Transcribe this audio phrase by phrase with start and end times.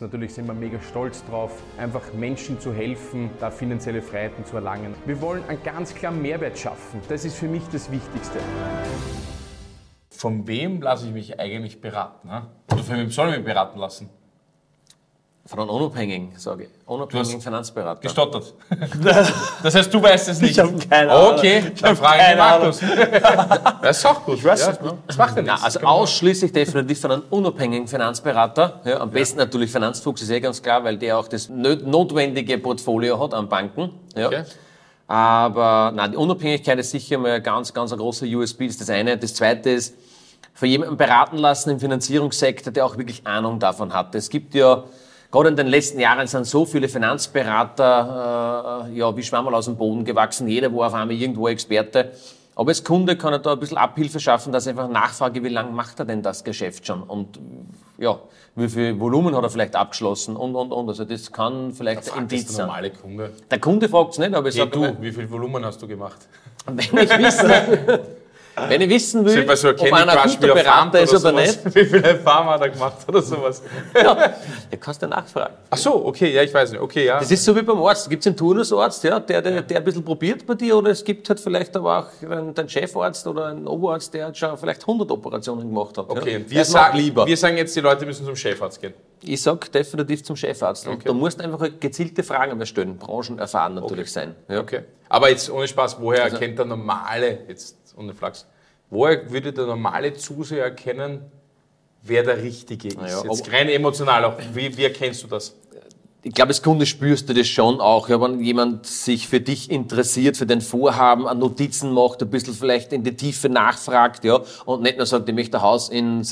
[0.00, 4.94] Natürlich sind wir mega stolz drauf, einfach Menschen zu helfen, da finanzielle Freiheiten zu erlangen.
[5.06, 7.00] Wir wollen einen ganz klaren Mehrwert schaffen.
[7.08, 8.38] Das ist für mich das Wichtigste.
[10.10, 12.28] Von wem lasse ich mich eigentlich beraten?
[12.28, 12.46] Ne?
[12.72, 14.10] Oder von wem soll ich mich beraten lassen?
[15.46, 16.68] Von einem Unabhängigen, sage ich.
[16.86, 18.00] Unabhängigen Finanzberater.
[18.00, 18.52] Gestottert.
[19.62, 20.52] das heißt, du weißt es nicht.
[20.52, 21.38] Ich habe keine Ahnung.
[21.38, 22.80] Okay, Ich dann frage ich keine Markus.
[23.82, 24.38] das ist auch gut.
[24.38, 24.94] Ich weiß ja, es nicht.
[25.06, 25.64] Das macht ja Ja, nichts.
[25.64, 28.80] also ausschließlich definitiv von einem unabhängigen Finanzberater.
[28.84, 33.22] Ja, am besten natürlich Finanzfuchs, ist eh ganz klar, weil der auch das notwendige Portfolio
[33.22, 33.90] hat an Banken.
[34.16, 34.26] Ja.
[34.26, 34.44] Okay.
[35.08, 38.80] Aber na, die Unabhängigkeit ist sicher mal ein ganz, ganz ein großer USB, das ist
[38.80, 39.16] das eine.
[39.16, 39.94] Das zweite ist,
[40.54, 44.14] von jemandem beraten lassen im Finanzierungssektor, der auch wirklich Ahnung davon hat.
[44.16, 44.82] Es gibt ja,
[45.36, 49.76] gerade in den letzten Jahren sind so viele Finanzberater, äh, ja, wie Schwammerl aus dem
[49.76, 50.48] Boden gewachsen.
[50.48, 52.12] Jeder war auf einmal irgendwo Experte.
[52.54, 55.50] Aber als Kunde kann er da ein bisschen Abhilfe schaffen, dass ich einfach nachfrage, wie
[55.50, 57.02] lange macht er denn das Geschäft schon?
[57.02, 57.38] Und
[57.98, 58.18] ja,
[58.54, 60.88] wie viel Volumen hat er vielleicht abgeschlossen und, und, und.
[60.88, 62.66] Also das kann vielleicht Fragt Indiz das der sein.
[62.68, 63.32] normale Kunde.
[63.50, 65.86] Der Kunde fragt es nicht, aber ich Hey, sage du, wie viel Volumen hast du
[65.86, 66.26] gemacht?
[66.66, 67.50] wenn ich wissen,
[68.68, 71.64] wenn ich wissen will, so ein ob einer ein guter Berater ist oder sowas?
[71.64, 73.62] nicht, Wie viele Farmer hat er gemacht oder sowas?
[73.94, 74.34] ja,
[74.70, 75.54] du kannst du nachfragen.
[75.68, 76.80] Ach so, okay, ja, ich weiß nicht.
[76.80, 77.18] Okay, ja.
[77.18, 78.08] Das ist so wie beim Arzt.
[78.08, 81.04] Gibt es einen Turnusarzt, ja, der, der, der ein bisschen probiert bei dir, oder es
[81.04, 84.80] gibt halt vielleicht aber auch einen, den Chefarzt oder einen Oberarzt, der halt schon vielleicht
[84.80, 86.08] 100 Operationen gemacht hat.
[86.08, 86.38] Okay, ja.
[86.38, 87.26] und wir sagen, lieber.
[87.26, 88.94] wir sagen jetzt, die Leute müssen zum Chefarzt gehen.
[89.22, 90.86] Ich sag definitiv zum Chefarzt.
[90.86, 91.08] Und Okay.
[91.08, 94.34] du musst einfach gezielte Fragen einmal stellen, branchenerfahren natürlich sein.
[94.48, 94.60] Ja.
[94.60, 94.82] Okay.
[95.08, 98.46] Aber jetzt ohne Spaß, woher Also- erkennt der normale, jetzt ohne Flachs,
[98.90, 101.30] woher würde der normale Zuseher erkennen,
[102.02, 102.96] wer der Richtige ist?
[102.96, 104.38] Naja, jetzt rein emotional auch.
[104.54, 105.56] Wie, wie erkennst du das?
[106.22, 109.70] Ich glaube, als Kunde spürst du das schon auch, ja, wenn jemand sich für dich
[109.70, 114.40] interessiert, für dein Vorhaben, an Notizen macht, ein bisschen vielleicht in die Tiefe nachfragt, ja,
[114.64, 116.24] und nicht nur sagt, ich möchte ein Haus in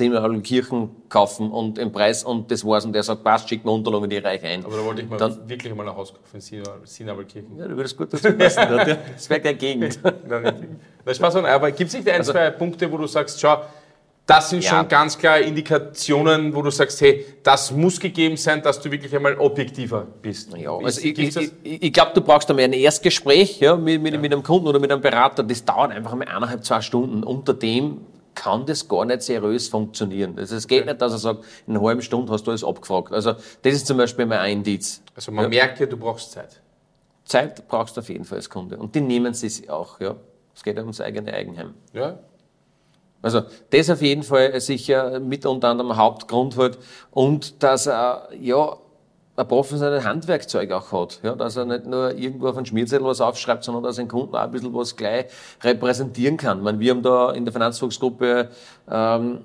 [0.42, 4.10] Kirchen kaufen und im Preis und das war's, und der sagt, passt, schick mir Unterlagen,
[4.10, 4.64] die reich ein.
[4.64, 7.56] Aber da wollte ich mal Dann- wirklich mal nach Hause kaufen in Sinabelkirchen.
[7.56, 8.84] Ja, du würdest gut dazu passen, ja.
[9.14, 10.00] das wäre keine Gegend.
[10.28, 13.58] Na, Spaß aber gibt es nicht ein, zwei Punkte, wo du sagst, schau,
[14.26, 14.70] das sind Ja.
[14.70, 19.14] schon ganz klare Indikationen, wo du sagst, hey, das muss gegeben sein, dass du wirklich
[19.14, 20.56] einmal objektiver bist.
[20.56, 24.32] Ja, also ich, ich, ich, glaube, du brauchst einmal ein Erstgespräch ja, mit, mit, mit
[24.32, 25.42] einem Kunden oder mit einem Berater.
[25.42, 27.22] Das dauert einfach mal eineinhalb, zwei Stunden.
[27.22, 28.00] Unter dem
[28.34, 30.38] kann das gar nicht seriös funktionieren.
[30.38, 33.12] Also es geht nicht, dass er sagt, in einer halben Stunde hast du alles abgefragt.
[33.12, 35.02] Also das ist zum Beispiel mal ein Indiz.
[35.14, 36.60] Also man merkt ja, du brauchst Zeit.
[37.26, 38.76] Zeit brauchst du auf jeden Fall als Kunde.
[38.78, 40.00] Und die nehmen sie sich auch.
[40.00, 40.16] Ja.
[40.54, 41.74] Es geht ja ums eigene Eigenheim.
[41.92, 42.18] Ja?
[43.24, 46.78] Also das auf jeden Fall sicher mit unter anderem Hauptgrund halt.
[47.10, 48.76] Und dass er ja
[49.36, 51.20] ein professionelles Handwerkzeug auch hat.
[51.22, 54.36] Ja, dass er nicht nur irgendwo auf einen Schmierzettel was aufschreibt, sondern dass ein Kunden
[54.36, 55.26] auch ein bisschen was gleich
[55.62, 56.58] repräsentieren kann.
[56.58, 58.50] Ich meine, wir haben da in der Finanzfuchsgruppe
[58.90, 59.38] ähm,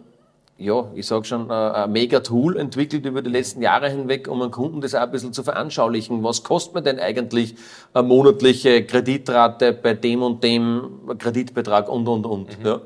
[0.59, 4.41] ja, ich sage schon, äh, ein mega Tool entwickelt über die letzten Jahre hinweg, um
[4.41, 6.21] einen Kunden das auch ein bisschen zu veranschaulichen.
[6.21, 7.55] Was kostet mir denn eigentlich
[7.93, 12.57] eine monatliche Kreditrate bei dem und dem Kreditbetrag und, und, und.
[12.63, 12.81] Ja.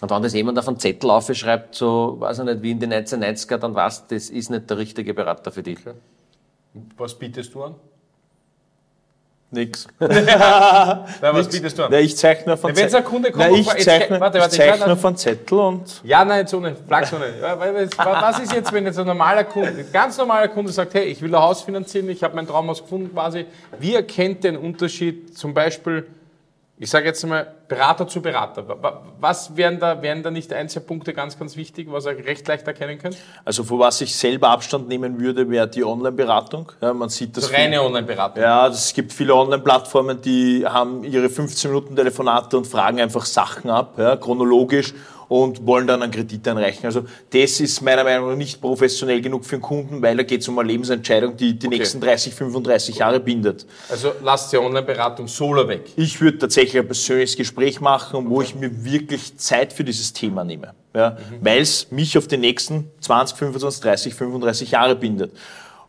[0.00, 2.92] Und wenn das jemand auf einen Zettel aufschreibt, so, weiß ich nicht, wie in den
[2.92, 5.78] 1990er, dann weißt du, das ist nicht der richtige Berater für dich.
[6.98, 7.74] Was bietest du an?
[9.50, 9.86] Nix.
[10.00, 10.10] Nein,
[11.20, 11.88] was bietest du an?
[11.92, 14.60] Na, ich zeichne von Na, wenn's ein Kunde kommt und ich zeichne, warte, warte, ich
[14.60, 14.96] zeichne warte.
[14.96, 17.32] von Zettel und Ja, nein, jetzt ohne Flachs ohne.
[17.96, 21.22] Was ist jetzt, wenn jetzt ein normaler Kunde, ein ganz normaler Kunde sagt, hey, ich
[21.22, 23.46] will ein Haus finanzieren, ich habe mein Traumhaus gefunden quasi.
[23.78, 26.06] Wie erkennt den Unterschied zum Beispiel,
[26.78, 28.68] ich sage jetzt mal, Berater zu Berater?
[28.68, 32.04] Wa- wa- Was wären da, wären da nicht ein, zwei Punkte ganz, ganz wichtig, was
[32.06, 33.16] ihr recht leicht erkennen könnt?
[33.44, 36.70] also von was ich selber Abstand nehmen würde, wäre die Online-Beratung.
[36.82, 38.42] Ja, man sieht das So viel- reine Online-Beratung.
[38.42, 43.70] Ja, es gibt viele Online-Plattformen, die haben ihre 15 Minuten Telefonate und fragen einfach Sachen
[43.70, 44.92] ab, ja, chronologisch
[45.28, 46.86] und wollen dann einen Kredit einreichen.
[46.86, 50.42] Also das ist meiner Meinung nach nicht professionell genug für den Kunden, weil da geht
[50.42, 53.66] es um eine Lebensentscheidung, die die nächsten 30, 35 Jahre bindet.
[53.88, 55.90] Also lasst die Online-Beratung solo weg.
[55.96, 60.44] Ich würde tatsächlich ein persönliches Gespräch machen, wo ich mir wirklich Zeit für dieses Thema
[60.44, 60.74] nehme.
[60.94, 65.32] Ja, Weil es mich auf die nächsten 20, 25, 30, 35 Jahre bindet.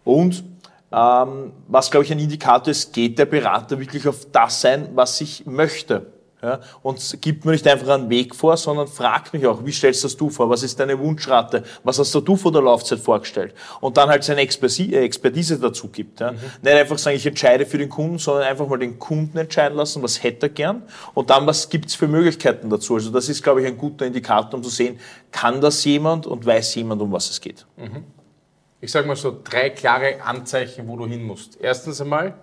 [0.04, 0.44] Und
[0.92, 5.20] ähm, was, glaube ich, ein Indikator ist, geht der Berater wirklich auf das ein, was
[5.22, 6.08] ich möchte.
[6.40, 10.04] Ja, und gibt mir nicht einfach einen Weg vor, sondern fragt mich auch, wie stellst
[10.04, 10.48] das du vor?
[10.52, 11.64] Was ist deine Wunschrate?
[11.84, 13.56] Was hast du vor der Laufzeit vorgestellt?
[13.82, 16.20] Und dann halt seine Expertise, äh, Expertise dazu gibt.
[16.20, 16.34] Ja.
[16.34, 20.04] Nicht einfach sagen, ich entscheide für den Kunden, sondern einfach mal den Kunden entscheiden lassen,
[20.04, 20.84] was hätte er gern
[21.16, 22.94] und dann, was gibt's für Möglichkeiten dazu.
[22.94, 25.00] Also das ist, glaube ich, ein guter Indikator, um zu sehen,
[25.32, 27.66] kann das jemand und weiß jemand, um was es geht.
[28.80, 31.58] Ich sage mal so drei klare Anzeichen, wo du hin musst.
[31.60, 32.36] Erstens einmal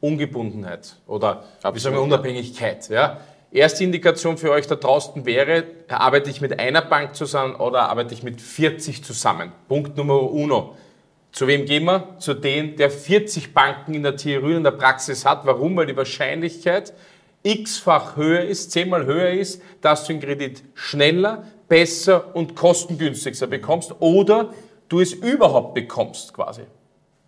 [0.00, 1.42] Ungebundenheit oder
[1.72, 2.88] wie sagen wir, Unabhängigkeit.
[2.88, 3.18] Ja?
[3.52, 8.14] Erste Indikation für euch da draußen wäre, arbeite ich mit einer Bank zusammen oder arbeite
[8.14, 9.50] ich mit 40 zusammen?
[9.66, 10.76] Punkt Nummer uno.
[11.32, 12.16] Zu wem gehen wir?
[12.18, 15.46] Zu denen, der 40 Banken in der Theorie und in der Praxis hat.
[15.46, 15.76] Warum?
[15.76, 16.92] Weil die Wahrscheinlichkeit
[17.42, 23.94] x-fach höher ist, zehnmal höher ist, dass du den Kredit schneller, besser und kostengünstiger bekommst
[24.00, 24.52] oder
[24.88, 26.62] du es überhaupt bekommst quasi.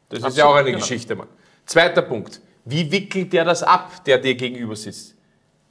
[0.08, 0.78] Das ist ja auch eine genau.
[0.78, 1.16] Geschichte.
[1.16, 1.28] Mann.
[1.64, 2.40] Zweiter Punkt.
[2.64, 5.16] Wie wickelt der das ab, der dir gegenüber sitzt?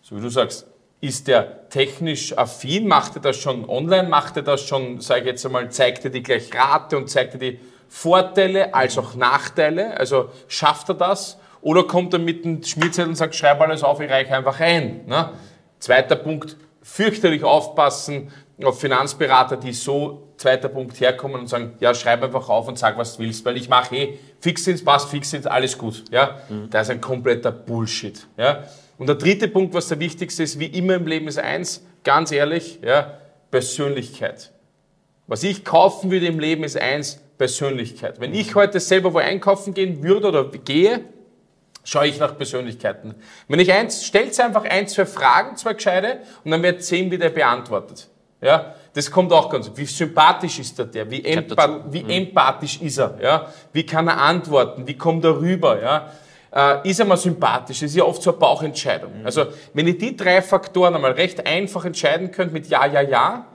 [0.02, 0.66] So wie du sagst,
[1.00, 2.88] ist der technisch affin?
[2.88, 4.10] Macht er das schon online?
[4.10, 7.34] Macht er das schon, sage ich jetzt einmal, zeigt er dir gleich Rate und zeigt
[7.34, 9.98] er die Vorteile als auch Nachteile?
[9.98, 11.38] Also schafft er das?
[11.62, 15.06] Oder kommt er mit dem Schmierzettel und sagt, schreib alles auf, ich reiche einfach ein?
[15.06, 15.32] Ne?
[15.80, 16.58] Zweiter Punkt,
[16.92, 22.68] fürchterlich aufpassen auf Finanzberater, die so, zweiter Punkt, herkommen und sagen, ja, schreib einfach auf
[22.68, 26.04] und sag, was du willst, weil ich mache eh Fixins, passt Fixins, alles gut.
[26.12, 26.42] Ja?
[26.70, 28.28] Das ist ein kompletter Bullshit.
[28.38, 28.66] Ja?
[28.98, 32.32] Und der dritte Punkt, was der wichtigste ist, wie immer im Leben ist eins, ganz
[32.32, 33.18] ehrlich, ja,
[33.50, 34.52] Persönlichkeit.
[35.28, 38.20] Was ich kaufen würde im Leben ist eins, Persönlichkeit.
[38.20, 41.06] Wenn ich heute selber wo einkaufen gehen würde oder gehe,
[41.84, 43.16] schaue ich nach Persönlichkeiten.
[43.48, 47.30] Wenn ich eins, stellt einfach ein, zwei Fragen, zwei gescheite, und dann wird zehn wieder
[47.30, 48.08] beantwortet.
[48.42, 49.72] Ja, das kommt auch ganz.
[49.76, 51.10] Wie sympathisch ist der, der?
[51.10, 51.94] Wie, Gehört empa dazu.
[51.94, 53.18] wie empathisch ist er?
[53.22, 54.88] Ja, wie kann er antworten?
[54.88, 55.80] Wie kommt er rüber?
[55.80, 56.12] Ja,
[56.54, 57.80] äh, ist er mal sympathisch?
[57.80, 59.12] Das ist ja oft so eine Bauchentscheidung.
[59.24, 63.46] Also, wenn ihr die drei Faktoren einmal recht einfach entscheiden könnt mit Ja, Ja, Ja,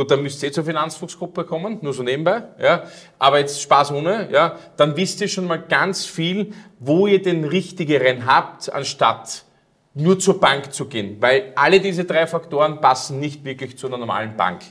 [0.00, 2.84] Gut, dann müsst ihr eh zur Finanzfuchsgruppe kommen, nur so nebenbei, ja.
[3.18, 4.56] Aber jetzt Spaß ohne, ja.
[4.78, 9.44] Dann wisst ihr schon mal ganz viel, wo ihr den richtigeren habt, anstatt
[9.92, 11.18] nur zur Bank zu gehen.
[11.20, 14.62] Weil alle diese drei Faktoren passen nicht wirklich zu einer normalen Bank.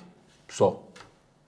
[0.47, 0.85] So.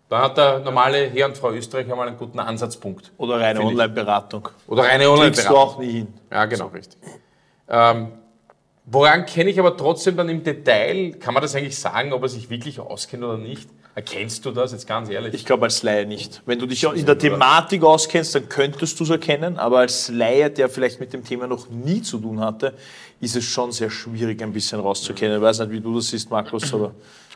[0.09, 3.11] Da hat der normale Herr und Frau Österreich einmal einen guten Ansatzpunkt.
[3.17, 3.61] Oder reine.
[3.61, 4.49] Online-Beratung.
[4.67, 5.57] Oder reine Kriegst du Online-Beratung.
[5.57, 6.13] auch nie hin.
[6.31, 6.99] Ja, genau, richtig.
[7.67, 8.11] Ähm,
[8.85, 12.29] woran kenne ich aber trotzdem dann im Detail, kann man das eigentlich sagen, ob er
[12.29, 13.69] sich wirklich auskennt oder nicht?
[13.93, 15.33] Erkennst du das jetzt ganz ehrlich?
[15.33, 16.41] Ich glaube als Laie nicht.
[16.45, 20.49] Wenn du dich in der Thematik auskennst, dann könntest du es erkennen, aber als Laie,
[20.49, 22.73] der vielleicht mit dem Thema noch nie zu tun hatte,
[23.19, 25.37] ist es schon sehr schwierig, ein bisschen rauszukennen.
[25.37, 26.93] Ich weiß nicht, wie du das siehst, Markus, aber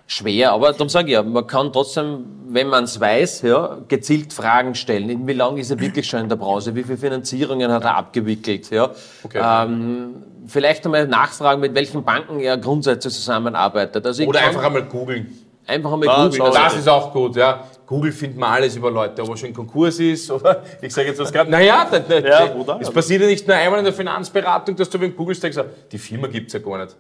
[0.08, 4.34] schwer, aber darum sage ich ja, man kann trotzdem, wenn man es weiß, ja, gezielt
[4.34, 5.26] Fragen stellen.
[5.28, 6.76] Wie lange ist er wirklich schon in der Branche?
[6.76, 8.70] Wie viele Finanzierungen hat er abgewickelt?
[8.70, 8.92] Ja?
[9.24, 9.42] Okay.
[9.44, 10.16] Ähm,
[10.48, 14.06] vielleicht einmal nachfragen, mit welchen Banken er grundsätzlich zusammenarbeitet.
[14.06, 15.40] Also Oder kann einfach einmal googeln.
[15.66, 16.34] einfach einmal Ah, googeln.
[16.38, 16.46] schau.
[16.46, 17.64] Also, Das ist auch gut, ja.
[17.88, 21.08] Google findet man alles über Leute, ob er schon in Konkurs ist oder ich sage
[21.10, 21.50] jetzt was gerade.
[21.52, 24.98] Naja, da, da, Ja, es passiert ja nicht nur einmal in der Finanzberatung, dass du
[25.00, 25.60] beim Google sagst,
[25.92, 26.96] die Firma gibt's ja gar nicht.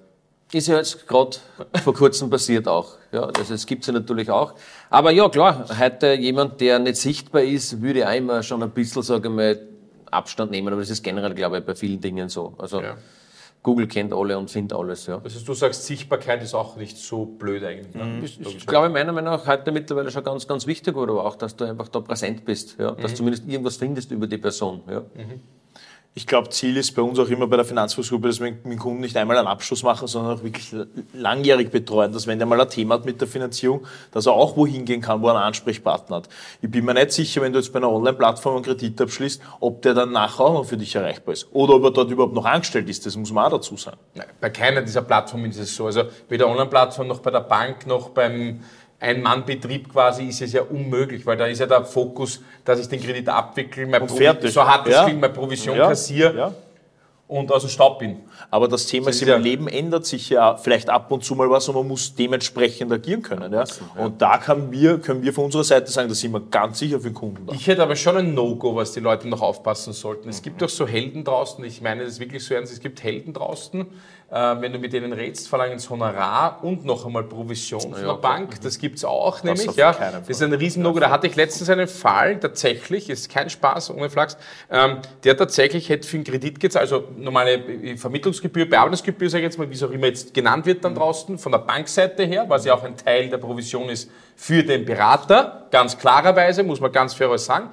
[0.56, 1.36] Ist ja jetzt gerade
[1.84, 2.94] vor kurzem passiert auch.
[3.12, 4.54] Ja, also es gibt ja natürlich auch.
[4.90, 9.28] Aber ja, klar, heute jemand, der nicht sichtbar ist, würde immer schon ein bisschen, sage
[9.28, 9.60] ich mal,
[10.10, 10.69] Abstand nehmen.
[10.69, 12.54] Aber das ist generell, glaube ich, bei vielen Dingen so.
[12.57, 12.96] Also Ja.
[13.63, 15.07] Google kennt alle und findet alles.
[15.07, 15.22] Ja.
[15.22, 17.94] Heißt, du sagst, Sichtbarkeit ist auch nicht so blöd eigentlich.
[17.94, 18.22] Ne?
[18.24, 21.36] Ist, ist, glaube ich, meiner Meinung nach heute mittlerweile schon ganz, ganz wichtig, oder auch,
[21.36, 24.84] dass du einfach da präsent bist, ja, dass du zumindest irgendwas findest über die Person.
[24.90, 25.01] Ja.
[26.17, 28.79] Ich glaube, Ziel ist bei uns auch immer bei der Finanzfußgruppe, dass wir mit dem
[28.79, 30.73] Kunden nicht einmal einen Abschluss machen, sondern auch wirklich
[31.13, 34.56] langjährig betreuen, dass wenn der mal ein Thema hat mit der Finanzierung, dass er auch
[34.56, 36.29] wohin gehen kann, wo er einen Ansprechpartner hat.
[36.62, 39.81] Ich bin mir nicht sicher, wenn du jetzt bei einer Online-Plattform einen Kredit abschließt, ob
[39.81, 41.47] der dann nachher auch noch für dich erreichbar ist.
[41.51, 43.97] Oder ob er dort überhaupt noch angestellt ist, das muss man auch dazu sagen.
[44.39, 45.88] Bei keiner dieser Plattformen ist es so.
[45.88, 48.62] Also weder Online-Plattform noch bei der Bank noch beim
[49.00, 53.01] Ein-Mann-Betrieb quasi ist es ja unmöglich, weil da ist ja der Fokus, dass ich den
[53.01, 54.53] Kredit abwickle, mein Provi- fertig.
[54.53, 55.03] so hart es Ja.
[55.05, 56.53] klingt, meine Provision Ja, kassiere ja.
[57.27, 58.20] Und aus dem Staub bin.
[58.51, 61.24] Aber das Thema Das ist ist im ja- Leben ändert sich ja vielleicht ab und
[61.24, 63.51] zu mal was und man muss dementsprechend agieren können.
[63.51, 63.63] Ja?
[63.98, 67.00] Und da können wir, können wir von unserer Seite sagen, da sind wir ganz sicher
[67.00, 67.53] für den Kunden da.
[67.53, 70.29] Ich hätte aber schon ein No-Go, was die Leute noch aufpassen sollten.
[70.29, 73.34] Es gibt doch so Helden draußen, ich meine das wirklich so ernst, es gibt Helden
[73.34, 73.82] draußen,
[74.32, 78.13] äh, wenn du mit denen redest, verlangen sie Honorar und noch einmal Provision von der
[78.15, 78.60] Bank.
[78.62, 79.67] Das gibt es auch nämlich.
[79.70, 79.94] auf Ja.
[79.94, 81.00] Das ist ein riesen No-Go.
[81.00, 84.38] Da hatte ich letztens einen Fall, tatsächlich, ist kein Spaß, ohne Flachs,
[84.72, 89.57] ähm, der tatsächlich hätte für einen Kredit gezahlt, also normale Vermittlungsgebühr, Bearbeitungsgebühr, sage ich jetzt
[89.57, 92.65] mal, wie es auch immer jetzt genannt wird dann draußen, von der Bankseite her, was
[92.65, 97.13] ja auch ein Teil der Provision ist für den Berater, ganz klarerweise, muss man ganz
[97.13, 97.69] fair sagen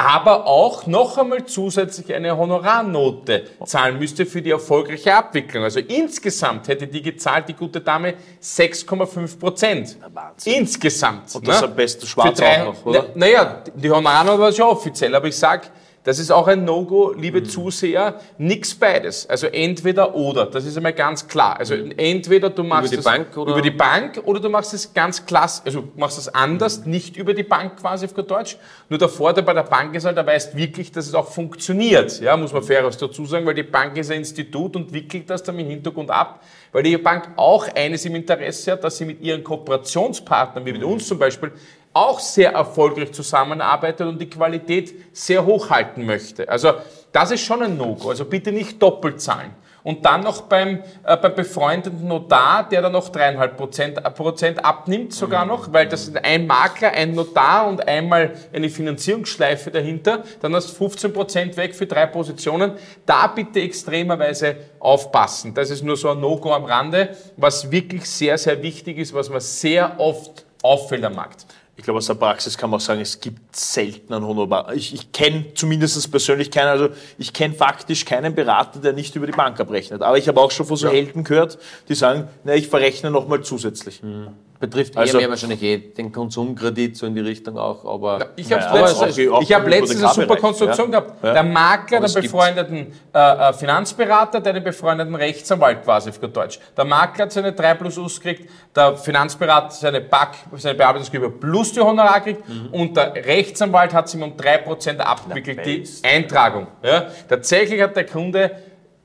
[0.00, 5.62] aber auch noch einmal zusätzlich eine Honorarnote zahlen müsste für die erfolgreiche Abwicklung.
[5.62, 9.98] Also insgesamt hätte die gezahlt, die gute Dame, 6,5 Prozent.
[10.46, 11.34] Insgesamt.
[11.34, 11.66] Und das ne?
[11.66, 13.06] am besten schwarz drei- auch noch, oder?
[13.14, 15.70] Na, naja, die Honorarnote war schon offiziell, aber ich sag,
[16.04, 17.20] das ist auch ein No-Go, Mhm.
[17.22, 19.28] liebe Zuseher, nix beides.
[19.28, 21.58] Also entweder oder, das ist einmal ganz klar.
[21.58, 24.94] Also entweder du machst die es Bank oder- über die Bank oder du machst es
[24.94, 28.56] ganz klasse, also du machst es anders, nicht über die Bank quasi auf gut Deutsch.
[28.88, 32.18] Nur der Vorteil bei der Bank ist halt, da weißt wirklich, dass es auch funktioniert.
[32.20, 35.42] Ja, muss man faires dazu sagen, weil die Bank ist ein Institut und wickelt das
[35.42, 36.42] dann im Hintergrund ab,
[36.72, 40.84] weil die Bank auch eines im Interesse hat, dass sie mit ihren Kooperationspartnern, wie mit
[40.84, 41.52] uns zum Beispiel,
[41.92, 46.48] auch sehr erfolgreich zusammenarbeitet und die Qualität sehr hochhalten möchte.
[46.48, 46.74] Also
[47.12, 48.10] das ist schon ein No-Go.
[48.10, 49.54] Also bitte nicht doppelt zahlen.
[49.82, 54.64] Und dann noch beim, äh, beim befreundeten Notar, der dann noch dreieinhalb Prozent, äh, Prozent
[54.64, 60.22] abnimmt sogar noch, weil das ist ein Makler, ein Notar und einmal eine Finanzierungsschleife dahinter.
[60.42, 62.72] Dann hast du 15 Prozent weg für drei Positionen.
[63.06, 65.54] Da bitte extremerweise aufpassen.
[65.54, 69.30] Das ist nur so ein No-Go am Rande, was wirklich sehr, sehr wichtig ist, was
[69.30, 71.46] man sehr oft auffällt am Markt.
[71.80, 74.74] Ich glaube, aus der Praxis kann man auch sagen, es gibt selten einen Honorar.
[74.74, 79.24] Ich, ich kenne zumindest persönlich keinen, also ich kenne faktisch keinen Berater, der nicht über
[79.24, 80.02] die Bank abrechnet.
[80.02, 80.92] Aber ich habe auch schon von so ja.
[80.92, 81.58] Helden gehört,
[81.88, 84.02] die sagen, na, ich verrechne nochmal zusätzlich.
[84.02, 84.28] Mhm.
[84.60, 88.32] Betrifft also, eher mehr wahrscheinlich eh den Konsumkredit so in die Richtung auch, aber...
[88.36, 91.00] ich habe naja, letztens, ich hab letztens eine super Konstruktion ja.
[91.00, 91.24] gehabt.
[91.24, 91.32] Ja.
[91.32, 96.60] Der Makler, der befreundeten äh, äh, Finanzberater, der den befreundeten Rechtsanwalt quasi für Deutsch.
[96.76, 101.72] Der Makler hat seine 3 plus US gekriegt, der Finanzberater seine BAC, seine Bearbeitungsgebühr plus
[101.72, 102.66] die Honorar gekriegt mhm.
[102.74, 106.66] und der Rechtsanwalt hat sich um 3% abgewickelt, die Eintragung.
[106.82, 107.06] Ja.
[107.26, 108.50] Tatsächlich hat der Kunde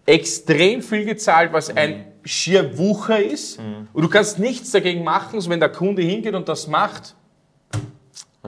[0.06, 1.78] extrem viel gezahlt, was mhm.
[1.78, 3.60] ein schier Wucher ist.
[3.60, 3.88] Mhm.
[3.94, 7.16] Und du kannst nichts dagegen machen, so wenn der Kunde hingeht und das macht.
[7.74, 7.80] Ja.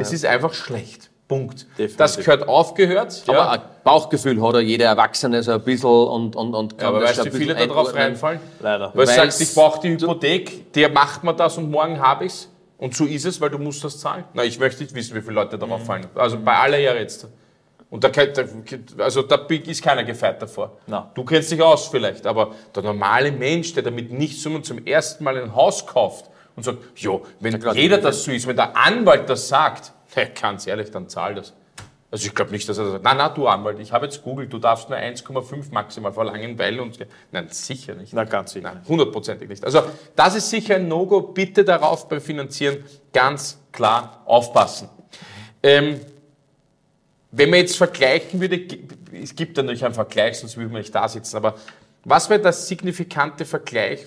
[0.02, 1.10] Es ist einfach schlecht.
[1.28, 1.68] Punkt.
[1.72, 1.98] Definitiv.
[1.98, 3.24] Das gehört aufgehört.
[3.28, 3.50] Aber ja.
[3.52, 7.06] ein Bauchgefühl hat ja jeder Erwachsene so ein bisschen und, und, und kann ja, aber
[7.06, 8.40] weißt du, wie viele da drauf reinfallen?
[8.62, 8.92] Leider.
[8.94, 12.50] Weil du sagst, ich brauche die Hypothek, der macht mir das und morgen habe ich's.
[12.78, 14.24] Und so ist es, weil du musst das zahlen.
[14.34, 15.86] Na, ich möchte nicht wissen, wie viele Leute darauf mhm.
[15.86, 16.06] fallen.
[16.16, 17.28] Also bei aller Ehre jetzt.
[17.90, 18.10] Und da,
[18.98, 20.78] also da ist keiner gefeit davor.
[20.88, 21.10] No.
[21.14, 24.86] Du kennst dich aus vielleicht, aber der normale Mensch, der damit nichts tun und zum
[24.86, 28.76] ersten Mal ein Haus kauft und sagt, jo, wenn jeder das so ist, wenn der
[28.76, 31.54] Anwalt das sagt, hey, ganz ehrlich, dann zahl das.
[32.10, 34.52] Also ich glaube nicht, dass er sagt, na na, du Anwalt, ich habe jetzt googelt,
[34.52, 36.98] du darfst nur 1,5 maximal verlangen, weil und
[37.32, 38.14] nein, sicher nicht.
[38.14, 38.74] Na ganz sicher.
[38.74, 39.64] Nein, hundertprozentig nicht.
[39.64, 39.84] Also
[40.16, 41.22] das ist sicher ein No-Go.
[41.22, 44.90] Bitte darauf beim Finanzieren ganz klar aufpassen.
[45.62, 46.00] Ähm,
[47.38, 48.66] wenn man jetzt vergleichen würde,
[49.14, 51.56] es gibt natürlich einen Vergleich, sonst würde man nicht da sitzen, aber
[52.04, 54.06] was wäre der signifikante Vergleich,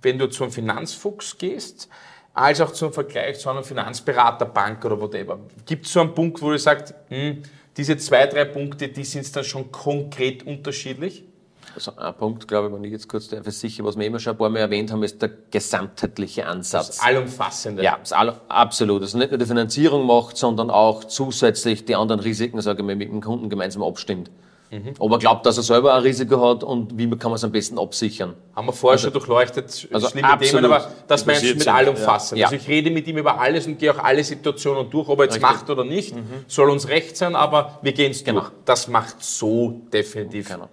[0.00, 1.88] wenn du zu einem Finanzfuchs gehst,
[2.32, 5.40] als auch zum Vergleich zu einer Finanzberaterbank oder whatever?
[5.66, 7.42] Gibt es so einen Punkt, wo du sagst, hm,
[7.76, 11.24] diese zwei, drei Punkte, die sind dann schon konkret unterschiedlich?
[11.74, 14.38] Also ein Punkt, glaube ich, wenn ich jetzt kurz versichere, was wir immer schon ein
[14.38, 16.88] paar Mal erwähnt haben, ist der gesamtheitliche Ansatz.
[16.88, 17.82] Das Allumfassende.
[17.82, 19.02] Ja, das all, absolut.
[19.02, 22.96] Also nicht nur die Finanzierung macht, sondern auch zusätzlich die anderen Risiken, sage ich mal,
[22.96, 24.30] mit dem Kunden gemeinsam abstimmt.
[24.70, 24.94] Mhm.
[25.00, 27.50] Ob er glaubt, dass er selber ein Risiko hat und wie kann man es am
[27.50, 28.34] besten absichern.
[28.54, 30.62] Haben wir vorher also, schon durchleuchtet, also schlimme absolut.
[30.62, 32.38] Themen, aber das meinst du mit allumfassend.
[32.38, 32.46] Ja.
[32.46, 35.24] Also ich rede mit ihm über alles und gehe auch alle Situationen durch, ob er
[35.24, 35.50] jetzt Richtig.
[35.50, 36.44] macht oder nicht, mhm.
[36.46, 38.42] soll uns recht sein, aber wir gehen es genau.
[38.42, 38.52] durch.
[38.64, 40.68] Das macht so definitiv keiner.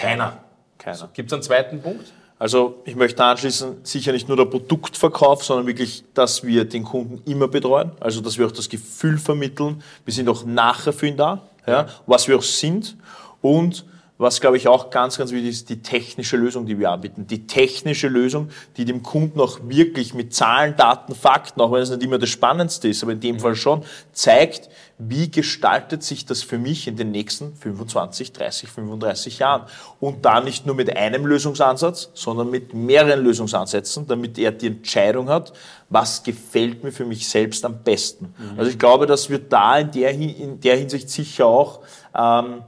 [0.00, 0.38] Keiner.
[0.78, 1.10] Keiner.
[1.12, 2.12] Gibt es einen zweiten Punkt?
[2.38, 7.20] Also ich möchte anschließen, sicher nicht nur der Produktverkauf, sondern wirklich, dass wir den Kunden
[7.30, 11.18] immer betreuen, also dass wir auch das Gefühl vermitteln, wir sind auch nachher für ihn
[11.18, 12.96] da, ja, was wir auch sind
[13.42, 13.84] und
[14.20, 17.26] was, glaube ich, auch ganz, ganz wichtig ist, die technische Lösung, die wir anbieten.
[17.26, 21.88] Die technische Lösung, die dem Kunden auch wirklich mit Zahlen, Daten, Fakten, auch wenn es
[21.88, 26.42] nicht immer das Spannendste ist, aber in dem Fall schon, zeigt, wie gestaltet sich das
[26.42, 29.62] für mich in den nächsten 25, 30, 35 Jahren.
[30.00, 35.30] Und da nicht nur mit einem Lösungsansatz, sondern mit mehreren Lösungsansätzen, damit er die Entscheidung
[35.30, 35.54] hat,
[35.88, 38.34] was gefällt mir für mich selbst am besten.
[38.36, 38.58] Mhm.
[38.58, 41.80] Also ich glaube, dass wir da in der, in der Hinsicht sicher auch
[42.14, 42.64] ähm,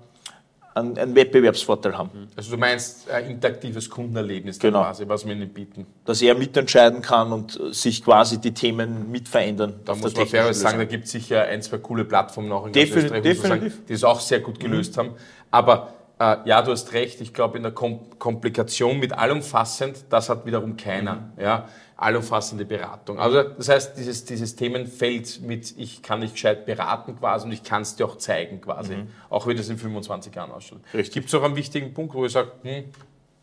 [0.75, 2.11] einen, einen Wettbewerbsvorteil haben.
[2.12, 2.29] Mhm.
[2.37, 4.83] Also du meinst ein interaktives Kundenerlebnis genau.
[4.83, 5.87] quasi, was wir ihnen bieten.
[6.05, 9.81] Dass er mitentscheiden kann und sich quasi die Themen mitverändern.
[9.85, 12.73] Da muss man fairerweise sagen, da gibt es sicher ein, zwei coole Plattformen noch in
[12.73, 13.73] Defin Österreich, definitiv.
[13.73, 15.00] Sagen, die es auch sehr gut gelöst mhm.
[15.00, 15.11] haben.
[15.50, 20.29] Aber äh, ja, du hast recht, ich glaube in der Kom Komplikation mit allumfassend, das
[20.29, 21.14] hat wiederum keiner.
[21.37, 21.43] Mhm.
[21.43, 21.69] Ja?
[22.02, 23.18] Allumfassende Beratung.
[23.18, 27.62] Also das heißt, dieses, dieses Themenfeld mit ich kann dich gescheit beraten quasi und ich
[27.62, 29.09] kann es dir auch zeigen quasi, mhm.
[29.30, 30.80] auch wie das in 25 Jahren ausschaut.
[30.92, 32.85] Gibt es auch einen wichtigen Punkt, wo ich sage, hm,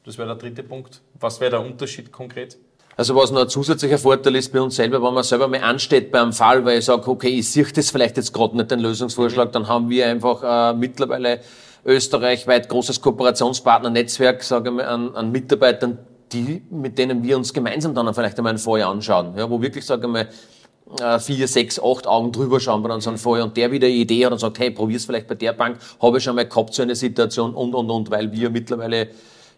[0.03, 1.01] das wäre der dritte Punkt.
[1.19, 2.57] Was wäre der Unterschied konkret?
[2.99, 6.11] Also was noch ein zusätzlicher Vorteil ist bei uns selber, wenn man selber mal ansteht
[6.11, 8.81] bei einem Fall, weil ich sage, okay, ich sehe das vielleicht jetzt gerade nicht, den
[8.81, 9.51] Lösungsvorschlag, mhm.
[9.53, 11.39] dann haben wir einfach äh, mittlerweile
[11.85, 15.97] österreichweit großes Kooperationspartnernetzwerk, sage ich mal, an, an Mitarbeitern,
[16.33, 19.85] die, mit denen wir uns gemeinsam dann vielleicht einmal ein Feuer anschauen, ja, wo wirklich,
[19.85, 20.29] sage ich mal,
[20.99, 23.95] äh, vier, sechs, acht Augen drüber schauen bei so einem Feuer und der wieder eine
[23.95, 26.73] Idee hat und sagt, hey, probier's vielleicht bei der Bank, habe ich schon mal gehabt,
[26.73, 29.09] so eine Situation und, und, und, weil wir mittlerweile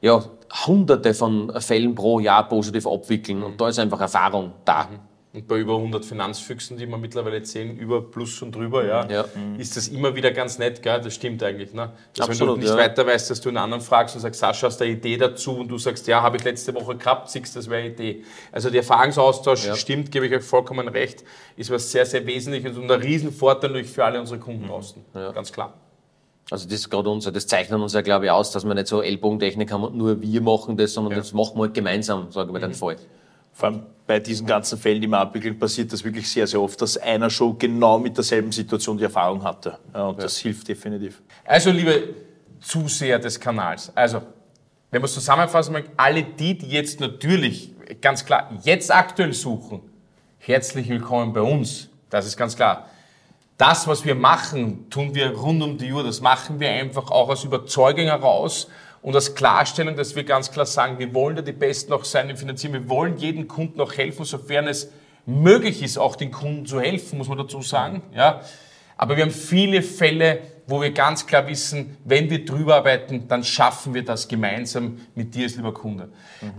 [0.01, 0.23] ja,
[0.65, 4.89] hunderte von Fällen pro Jahr positiv abwickeln und da ist einfach Erfahrung da.
[5.33, 9.25] Und bei über 100 Finanzfüchsen, die wir mittlerweile sehen, über plus und drüber, ja, Ja.
[9.57, 10.99] ist das immer wieder ganz nett, gell?
[10.99, 11.93] Das stimmt eigentlich, ne?
[12.15, 12.77] Dass wenn Absolut, du nicht ja.
[12.77, 15.57] weiter weißt, dass du einen anderen fragst und sagst, Sascha, hast du eine Idee dazu?
[15.59, 18.23] Und du sagst, ja, habe ich letzte Woche gehabt, siehst, das wäre eine Idee.
[18.51, 19.75] Also der Erfahrungsaustausch Ja.
[19.75, 21.23] stimmt, gebe ich euch vollkommen recht,
[21.55, 25.01] ist was sehr, sehr Wesentliches und ein Riesenvorteil natürlich für alle unsere Kunden draußen.
[25.13, 25.73] Ganz klar.
[26.49, 28.87] Also das ist gerade unser, das zeichnet uns ja, glaube ich, aus, dass wir nicht
[28.87, 32.51] so Ellbogentechnik haben und nur wir machen das, sondern das machen wir halt gemeinsam, sagen
[32.51, 32.63] wir Mhm.
[32.63, 32.97] den Fall.
[33.53, 36.81] Vor allem bei diesen ganzen Fällen, die wir abwickeln, passiert das wirklich sehr, sehr oft,
[36.81, 39.77] dass einer schon genau mit derselben Situation die Erfahrung hatte.
[39.93, 41.21] Ja, und das hilft definitiv.
[41.45, 42.15] Also, liebe
[42.59, 44.21] Zuseher des Kanals, also,
[44.89, 49.81] wenn wir es zusammenfassen möchten, alle die, die jetzt natürlich, ganz klar, jetzt aktuell suchen,
[50.39, 51.89] herzlich willkommen bei uns.
[52.09, 52.87] Das ist ganz klar.
[53.57, 56.03] Das, was wir machen, tun wir rund um die Uhr.
[56.03, 58.67] Das machen wir einfach auch aus Überzeugung heraus
[59.01, 62.29] und aus Klarstellung, dass wir ganz klar sagen, wir wollen da die Besten auch sein
[62.29, 62.73] im Finanzieren.
[62.73, 64.91] Wir wollen jedem Kunden auch helfen, sofern es
[65.25, 68.03] möglich ist, auch den Kunden zu helfen, muss man dazu sagen.
[68.15, 68.41] Ja.
[68.97, 73.43] Aber wir haben viele Fälle, wo wir ganz klar wissen, wenn wir drüber arbeiten, dann
[73.43, 76.09] schaffen wir das gemeinsam mit dir als lieber Kunde.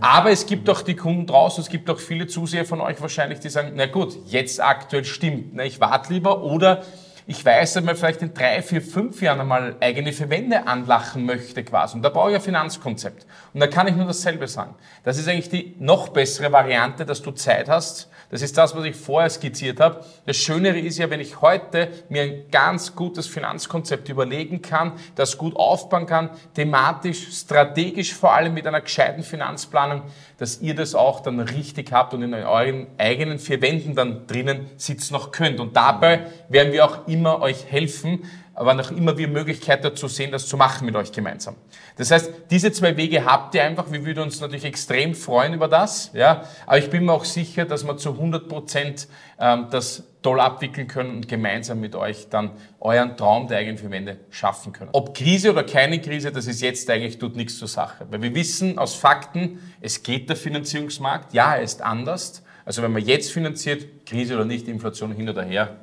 [0.01, 3.39] Aber es gibt auch die Kunden draußen, es gibt auch viele Zuseher von euch wahrscheinlich,
[3.39, 6.83] die sagen, na gut, jetzt aktuell stimmt, ne, ich warte lieber oder
[7.25, 11.63] ich weiß, dass man vielleicht in drei, vier, fünf Jahren einmal eigene Verwände anlachen möchte
[11.63, 11.95] quasi.
[11.95, 13.25] Und da brauche ich ein Finanzkonzept.
[13.53, 14.75] Und da kann ich nur dasselbe sagen.
[15.03, 18.09] Das ist eigentlich die noch bessere Variante, dass du Zeit hast.
[18.33, 20.03] Das ist das, was ich vorher skizziert habe.
[20.25, 25.37] Das Schönere ist ja, wenn ich heute mir ein ganz gutes Finanzkonzept überlegen kann, das
[25.37, 30.01] gut aufbauen kann, thematisch, strategisch vor allem mit einer gescheiten Finanzplanung,
[30.39, 34.65] dass ihr das auch dann richtig habt und in euren eigenen vier Wänden dann drinnen
[34.77, 35.59] sitzen noch könnt.
[35.59, 38.23] Und dabei werden wir auch immer euch helfen,
[38.55, 41.55] aber noch immer wir Möglichkeit dazu sehen, das zu machen mit euch gemeinsam.
[41.97, 43.91] Das heißt, diese zwei Wege habt ihr einfach.
[43.91, 46.11] Wir würden uns natürlich extrem freuen über das.
[46.13, 49.07] Ja, aber ich bin mir auch sicher, dass wir zu 100 Prozent
[49.39, 54.17] ähm, das toll abwickeln können und gemeinsam mit euch dann euren Traum der eigenen Verwende
[54.29, 54.89] schaffen können.
[54.93, 58.33] Ob Krise oder keine Krise, das ist jetzt eigentlich tut nichts zur Sache, weil wir
[58.35, 61.33] wissen aus Fakten, es geht der Finanzierungsmarkt.
[61.33, 62.43] Ja, er ist anders.
[62.65, 65.75] Also wenn man jetzt finanziert, Krise oder nicht, Inflation hin oder her,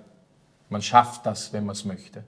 [0.71, 2.25] man schafft das, wenn man es möchte.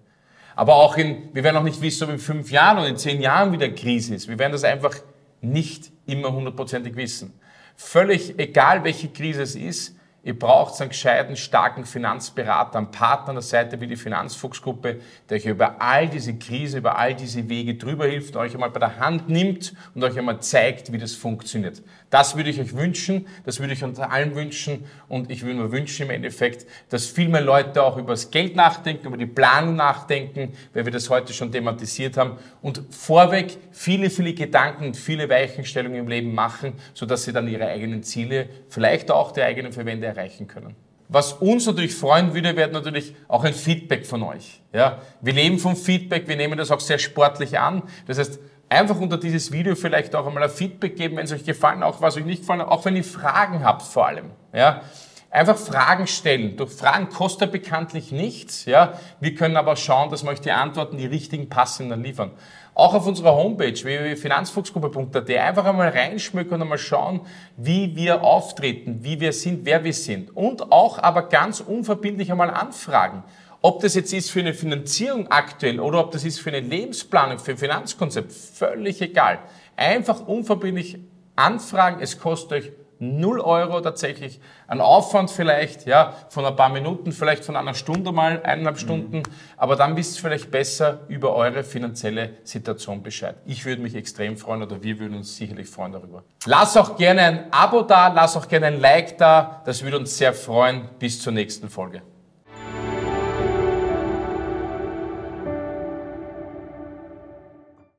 [0.54, 3.20] Aber auch in, wir werden auch nicht wissen, ob in fünf Jahren oder in zehn
[3.20, 4.28] Jahren wieder Krise ist.
[4.28, 4.94] Wir werden das einfach
[5.40, 7.32] nicht immer hundertprozentig wissen.
[7.76, 13.34] Völlig egal, welche Krise es ist, ihr braucht einen gescheiten, starken Finanzberater, einen Partner an
[13.36, 17.74] der Seite wie die Finanzfuchsgruppe, der euch über all diese Krise, über all diese Wege
[17.74, 21.82] drüber hilft, euch einmal bei der Hand nimmt und euch einmal zeigt, wie das funktioniert.
[22.12, 25.72] Das würde ich euch wünschen, das würde ich unter allen wünschen und ich würde mir
[25.72, 29.76] wünschen im Endeffekt, dass viel mehr Leute auch über das Geld nachdenken, über die Planung
[29.76, 35.26] nachdenken, weil wir das heute schon thematisiert haben und vorweg viele, viele Gedanken und viele
[35.30, 40.06] Weichenstellungen im Leben machen, sodass sie dann ihre eigenen Ziele, vielleicht auch die eigenen Verwende
[40.06, 40.76] erreichen können.
[41.08, 44.60] Was uns natürlich freuen würde, wäre natürlich auch ein Feedback von euch.
[44.74, 47.82] Ja, wir leben vom Feedback, wir nehmen das auch sehr sportlich an.
[48.06, 48.38] Das heißt,
[48.72, 52.00] einfach unter dieses Video vielleicht auch einmal ein Feedback geben, wenn es euch gefallen, auch
[52.00, 54.30] was euch nicht gefallen hat, auch wenn ihr Fragen habt vor allem.
[54.52, 54.82] Ja,
[55.30, 56.56] einfach Fragen stellen.
[56.56, 58.64] Durch Fragen kostet bekanntlich nichts.
[58.66, 62.32] Ja, wir können aber schauen, dass wir euch die Antworten, die richtigen, passenden liefern.
[62.74, 67.20] Auch auf unserer Homepage www.finanzfuchsgruppe.at einfach einmal reinschmücken und einmal schauen,
[67.56, 70.34] wie wir auftreten, wie wir sind, wer wir sind.
[70.34, 73.24] Und auch aber ganz unverbindlich einmal anfragen.
[73.64, 77.38] Ob das jetzt ist für eine Finanzierung aktuell oder ob das ist für eine Lebensplanung,
[77.38, 79.38] für ein Finanzkonzept, völlig egal.
[79.76, 80.98] Einfach unverbindlich
[81.36, 82.00] anfragen.
[82.00, 84.40] Es kostet euch 0 Euro tatsächlich.
[84.66, 89.22] Ein Aufwand vielleicht, ja, von ein paar Minuten, vielleicht von einer Stunde mal, eineinhalb Stunden.
[89.56, 93.36] Aber dann wisst ihr vielleicht besser über eure finanzielle Situation Bescheid.
[93.44, 96.24] Ich würde mich extrem freuen oder wir würden uns sicherlich freuen darüber.
[96.46, 99.62] Lass auch gerne ein Abo da, lass auch gerne ein Like da.
[99.64, 100.88] Das würde uns sehr freuen.
[100.98, 102.02] Bis zur nächsten Folge.